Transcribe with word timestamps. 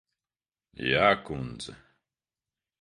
Jā, 0.87 1.13
kundze. 1.27 1.77